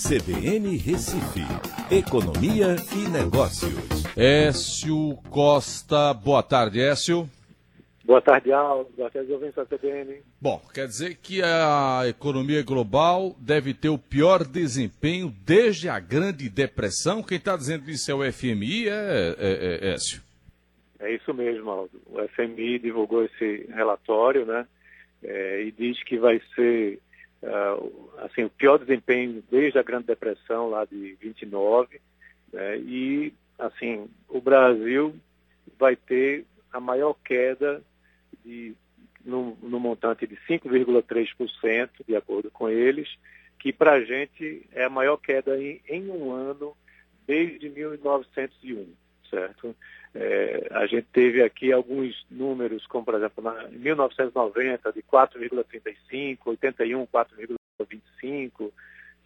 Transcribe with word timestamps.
CBN 0.00 0.78
Recife, 0.78 1.44
Economia 1.94 2.74
e 2.96 3.06
Negócios. 3.10 4.02
Écio 4.16 5.18
Costa, 5.28 6.14
boa 6.14 6.42
tarde, 6.42 6.80
Écio. 6.80 7.28
Boa 8.02 8.22
tarde, 8.22 8.50
Aldo. 8.50 8.88
Boa 8.96 9.10
tarde, 9.10 9.30
ouvintes 9.30 9.56
da 9.56 9.66
CBN. 9.66 10.22
Bom, 10.40 10.58
quer 10.72 10.86
dizer 10.86 11.16
que 11.16 11.42
a 11.42 12.04
economia 12.08 12.62
global 12.62 13.36
deve 13.38 13.74
ter 13.74 13.90
o 13.90 13.98
pior 13.98 14.42
desempenho 14.42 15.30
desde 15.44 15.90
a 15.90 16.00
Grande 16.00 16.48
Depressão. 16.48 17.22
Quem 17.22 17.36
está 17.36 17.54
dizendo 17.54 17.90
isso 17.90 18.10
é 18.10 18.14
o 18.14 18.32
FMI, 18.32 18.88
é, 18.88 19.36
é, 19.38 19.88
é 19.90 19.92
Écio? 19.92 20.22
É 20.98 21.14
isso 21.14 21.34
mesmo, 21.34 21.68
Aldo. 21.68 22.00
O 22.06 22.26
FMI 22.26 22.78
divulgou 22.78 23.22
esse 23.26 23.68
relatório, 23.68 24.46
né? 24.46 24.66
É, 25.22 25.62
e 25.64 25.72
diz 25.72 26.02
que 26.04 26.16
vai 26.18 26.40
ser 26.54 26.98
uh, 27.42 28.10
assim, 28.18 28.44
o 28.44 28.50
pior 28.50 28.78
desempenho 28.78 29.42
desde 29.50 29.78
a 29.78 29.82
Grande 29.82 30.06
Depressão, 30.06 30.68
lá 30.68 30.84
de 30.84 31.16
29, 31.20 32.00
né, 32.52 32.78
e 32.78 33.32
assim, 33.58 34.08
o 34.28 34.40
Brasil 34.40 35.14
vai 35.78 35.96
ter 35.96 36.44
a 36.72 36.80
maior 36.80 37.14
queda 37.24 37.82
de, 38.44 38.74
no, 39.24 39.56
no 39.62 39.78
montante 39.78 40.26
de 40.26 40.36
5,3%, 40.48 41.90
de 42.06 42.16
acordo 42.16 42.50
com 42.50 42.68
eles, 42.68 43.08
que 43.58 43.72
para 43.72 43.92
a 43.92 44.04
gente 44.04 44.66
é 44.72 44.84
a 44.84 44.90
maior 44.90 45.16
queda 45.18 45.60
em, 45.62 45.80
em 45.88 46.08
um 46.10 46.32
ano 46.32 46.74
desde 47.26 47.68
1901, 47.68 48.88
certo? 49.30 49.74
É, 50.14 50.68
a 50.72 50.86
gente 50.86 51.06
teve 51.12 51.42
aqui 51.42 51.72
alguns 51.72 52.26
números, 52.30 52.86
como 52.86 53.04
por 53.04 53.14
exemplo, 53.14 53.42
na, 53.42 53.68
em 53.68 53.78
1990, 53.78 54.92
de 54.92 55.02
4,35, 55.02 56.38
81, 56.46 57.06
4,25. 57.06 58.72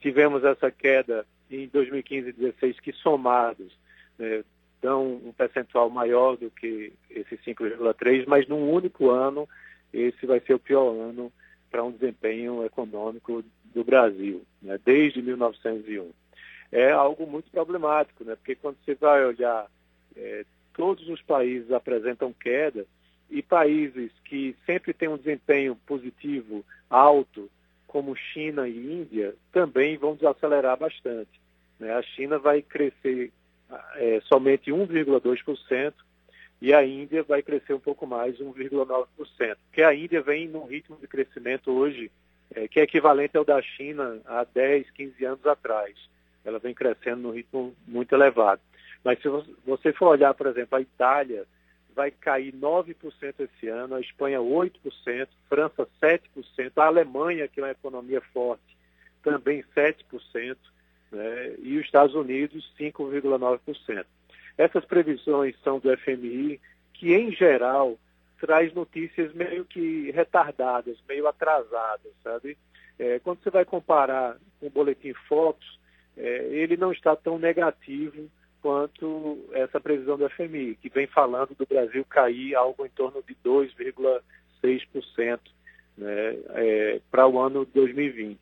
Tivemos 0.00 0.44
essa 0.44 0.70
queda 0.70 1.26
em 1.50 1.66
2015 1.68 2.28
e 2.28 2.32
2016, 2.32 2.80
que 2.80 2.92
somados 2.92 3.72
né, 4.18 4.44
dão 4.82 5.14
um 5.24 5.32
percentual 5.32 5.88
maior 5.88 6.36
do 6.36 6.50
que 6.50 6.92
esse 7.10 7.36
5,3, 7.38 8.24
mas 8.26 8.46
num 8.46 8.70
único 8.70 9.10
ano, 9.10 9.48
esse 9.92 10.26
vai 10.26 10.40
ser 10.40 10.54
o 10.54 10.58
pior 10.58 10.90
ano 10.90 11.32
para 11.70 11.82
um 11.82 11.90
desempenho 11.90 12.64
econômico 12.64 13.42
do 13.74 13.82
Brasil, 13.82 14.42
né, 14.60 14.78
desde 14.84 15.22
1901. 15.22 16.10
É 16.70 16.90
algo 16.90 17.26
muito 17.26 17.50
problemático, 17.50 18.24
né, 18.24 18.36
porque 18.36 18.54
quando 18.54 18.76
você 18.84 18.94
vai 18.94 19.24
olhar 19.24 19.66
é, 20.16 20.44
todos 20.74 21.08
os 21.08 21.20
países 21.22 21.70
apresentam 21.72 22.32
queda 22.32 22.86
e 23.30 23.42
países 23.42 24.10
que 24.24 24.54
sempre 24.66 24.92
têm 24.92 25.08
um 25.08 25.16
desempenho 25.16 25.76
positivo 25.86 26.64
alto, 26.88 27.50
como 27.86 28.16
China 28.16 28.68
e 28.68 28.76
Índia, 28.76 29.34
também 29.52 29.96
vão 29.96 30.14
desacelerar 30.14 30.76
bastante. 30.76 31.40
Né? 31.78 31.92
A 31.92 32.02
China 32.02 32.38
vai 32.38 32.60
crescer 32.60 33.32
é, 33.96 34.20
somente 34.24 34.70
1,2% 34.70 35.94
e 36.60 36.72
a 36.72 36.84
Índia 36.84 37.22
vai 37.22 37.42
crescer 37.42 37.74
um 37.74 37.80
pouco 37.80 38.06
mais, 38.06 38.38
1,9%. 38.38 39.06
Porque 39.66 39.82
a 39.82 39.94
Índia 39.94 40.22
vem 40.22 40.48
num 40.48 40.66
ritmo 40.66 40.96
de 41.00 41.06
crescimento 41.06 41.70
hoje 41.70 42.10
é, 42.54 42.68
que 42.68 42.80
é 42.80 42.84
equivalente 42.84 43.36
ao 43.36 43.44
da 43.44 43.60
China 43.60 44.20
há 44.24 44.44
10, 44.44 44.90
15 44.90 45.24
anos 45.24 45.46
atrás. 45.46 45.94
Ela 46.44 46.58
vem 46.58 46.74
crescendo 46.74 47.22
num 47.22 47.30
ritmo 47.30 47.74
muito 47.86 48.14
elevado. 48.14 48.60
Mas 49.04 49.20
se 49.20 49.28
você 49.64 49.92
for 49.92 50.08
olhar, 50.08 50.32
por 50.34 50.46
exemplo, 50.46 50.78
a 50.78 50.80
Itália 50.80 51.46
vai 51.94 52.10
cair 52.10 52.52
9% 52.52 52.94
esse 53.38 53.68
ano, 53.68 53.94
a 53.94 54.00
Espanha 54.00 54.40
8%, 54.40 55.28
França 55.48 55.86
7%, 56.02 56.72
a 56.76 56.86
Alemanha, 56.86 57.46
que 57.46 57.60
é 57.60 57.62
uma 57.62 57.70
economia 57.70 58.20
forte, 58.32 58.76
também 59.22 59.62
7%, 59.76 60.56
né, 61.12 61.54
e 61.62 61.78
os 61.78 61.84
Estados 61.84 62.14
Unidos 62.14 62.72
5,9%. 62.78 64.04
Essas 64.56 64.84
previsões 64.84 65.54
são 65.62 65.78
do 65.78 65.96
FMI, 65.96 66.60
que 66.94 67.12
em 67.12 67.30
geral 67.30 67.98
traz 68.40 68.72
notícias 68.74 69.32
meio 69.32 69.64
que 69.64 70.10
retardadas, 70.10 70.96
meio 71.08 71.26
atrasadas, 71.26 72.12
sabe? 72.22 72.56
É, 72.98 73.18
quando 73.20 73.42
você 73.42 73.50
vai 73.50 73.64
comparar 73.64 74.36
com 74.60 74.66
o 74.66 74.70
Boletim 74.70 75.12
Focus, 75.28 75.78
é, 76.16 76.46
ele 76.50 76.76
não 76.76 76.92
está 76.92 77.16
tão 77.16 77.38
negativo 77.38 78.30
quanto 78.64 79.46
essa 79.52 79.78
previsão 79.78 80.16
do 80.16 80.26
FMI, 80.30 80.76
que 80.76 80.88
vem 80.88 81.06
falando 81.06 81.54
do 81.54 81.66
Brasil 81.66 82.02
cair 82.06 82.54
algo 82.54 82.86
em 82.86 82.88
torno 82.88 83.22
de 83.22 83.34
2,6% 83.44 85.38
né, 85.98 86.38
é, 86.54 86.98
para 87.10 87.28
o 87.28 87.38
ano 87.38 87.66
2020. 87.66 88.40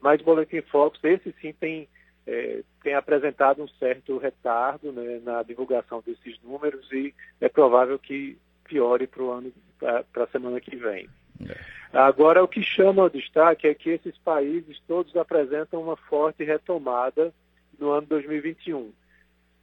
Mas 0.00 0.20
o 0.20 0.24
Boletim 0.24 0.60
Focus, 0.60 1.02
esse 1.02 1.34
sim 1.40 1.52
tem, 1.52 1.88
é, 2.24 2.62
tem 2.84 2.94
apresentado 2.94 3.64
um 3.64 3.68
certo 3.68 4.16
retardo 4.16 4.92
né, 4.92 5.20
na 5.24 5.42
divulgação 5.42 6.00
desses 6.06 6.40
números 6.40 6.86
e 6.92 7.12
é 7.40 7.48
provável 7.48 7.98
que 7.98 8.38
piore 8.62 9.08
para 9.08 9.22
o 9.24 9.32
ano, 9.32 9.52
para 9.80 10.22
a 10.22 10.28
semana 10.28 10.60
que 10.60 10.76
vem. 10.76 11.08
É. 11.44 11.58
Agora, 11.92 12.44
o 12.44 12.48
que 12.48 12.62
chama 12.62 13.02
o 13.02 13.10
destaque 13.10 13.66
é 13.66 13.74
que 13.74 13.90
esses 13.90 14.16
países 14.18 14.80
todos 14.86 15.16
apresentam 15.16 15.82
uma 15.82 15.96
forte 15.96 16.44
retomada 16.44 17.34
no 17.76 17.90
ano 17.90 18.06
2021 18.06 18.92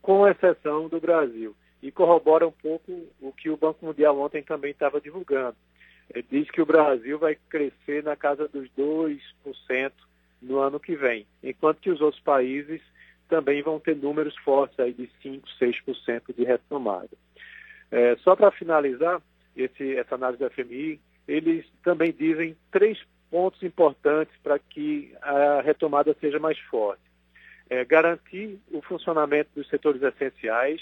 com 0.01 0.27
exceção 0.27 0.87
do 0.87 0.99
Brasil. 0.99 1.55
E 1.81 1.91
corrobora 1.91 2.47
um 2.47 2.51
pouco 2.51 3.07
o 3.19 3.31
que 3.31 3.49
o 3.49 3.57
Banco 3.57 3.85
Mundial 3.85 4.19
ontem 4.19 4.43
também 4.43 4.71
estava 4.71 5.01
divulgando. 5.01 5.55
Ele 6.13 6.25
diz 6.29 6.51
que 6.51 6.61
o 6.61 6.65
Brasil 6.65 7.17
vai 7.17 7.37
crescer 7.49 8.03
na 8.03 8.15
casa 8.15 8.47
dos 8.47 8.69
2% 8.77 9.91
no 10.41 10.59
ano 10.59 10.79
que 10.79 10.95
vem, 10.95 11.25
enquanto 11.43 11.79
que 11.79 11.89
os 11.89 12.01
outros 12.01 12.21
países 12.21 12.81
também 13.29 13.61
vão 13.61 13.79
ter 13.79 13.95
números 13.95 14.35
fortes 14.39 14.77
aí 14.79 14.93
de 14.93 15.09
5%, 15.23 15.41
6% 15.59 16.35
de 16.35 16.43
retomada. 16.43 17.09
É, 17.89 18.15
só 18.17 18.35
para 18.35 18.51
finalizar 18.51 19.21
esse, 19.55 19.95
essa 19.95 20.15
análise 20.15 20.43
do 20.43 20.49
FMI, 20.49 20.99
eles 21.27 21.65
também 21.83 22.11
dizem 22.11 22.57
três 22.71 22.99
pontos 23.29 23.61
importantes 23.63 24.35
para 24.43 24.59
que 24.59 25.13
a 25.21 25.61
retomada 25.61 26.15
seja 26.19 26.39
mais 26.39 26.57
forte 26.59 27.10
é, 27.71 27.85
garantir 27.85 28.59
o 28.69 28.81
funcionamento 28.81 29.49
dos 29.55 29.65
setores 29.69 30.01
essenciais, 30.03 30.81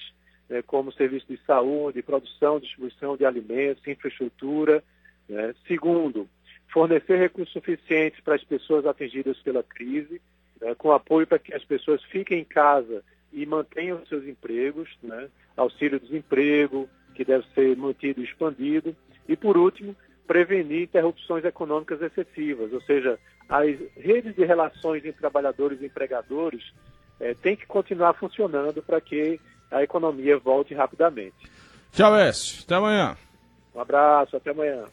né, 0.49 0.63
como 0.63 0.91
serviço 0.91 1.27
de 1.29 1.39
saúde, 1.45 2.01
produção, 2.01 2.59
distribuição 2.59 3.15
de 3.15 3.23
alimentos, 3.23 3.87
infraestrutura. 3.87 4.83
Né. 5.29 5.53
Segundo, 5.67 6.27
fornecer 6.73 7.17
recursos 7.17 7.53
suficientes 7.53 8.19
para 8.21 8.33
as 8.33 8.43
pessoas 8.43 8.87
atingidas 8.87 9.37
pela 9.37 9.61
crise, 9.61 10.19
né, 10.59 10.73
com 10.73 10.91
apoio 10.91 11.27
para 11.27 11.37
que 11.37 11.53
as 11.53 11.63
pessoas 11.63 12.03
fiquem 12.05 12.39
em 12.39 12.43
casa 12.43 13.03
e 13.31 13.45
mantenham 13.45 14.03
seus 14.07 14.25
empregos, 14.25 14.89
né, 15.03 15.29
auxílio-desemprego, 15.55 16.89
que 17.13 17.23
deve 17.23 17.45
ser 17.53 17.77
mantido 17.77 18.19
e 18.19 18.23
expandido. 18.23 18.95
E, 19.27 19.35
por 19.37 19.57
último, 19.57 19.95
prevenir 20.29 20.83
interrupções 20.83 21.43
econômicas 21.43 21.99
excessivas, 22.03 22.71
ou 22.71 22.79
seja, 22.81 23.17
as 23.49 23.75
redes 23.97 24.35
de 24.35 24.45
relações 24.45 25.03
entre 25.03 25.19
trabalhadores 25.19 25.81
e 25.81 25.87
empregadores 25.87 26.71
é, 27.19 27.33
têm 27.33 27.55
que 27.55 27.65
continuar 27.65 28.13
funcionando 28.13 28.79
para 28.83 29.01
que 29.01 29.41
a 29.71 29.81
economia 29.81 30.37
volte 30.37 30.75
rapidamente. 30.75 31.49
Tchau, 31.91 32.15
Écio. 32.15 32.61
Até 32.63 32.75
amanhã. 32.75 33.17
Um 33.73 33.81
abraço, 33.81 34.37
até 34.37 34.51
amanhã. 34.51 34.83